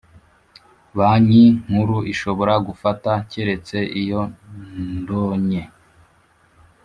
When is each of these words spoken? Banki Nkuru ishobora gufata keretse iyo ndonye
Banki 0.97 1.43
Nkuru 1.65 1.97
ishobora 2.13 2.53
gufata 2.67 3.11
keretse 3.29 3.77
iyo 4.01 4.21
ndonye 4.97 5.61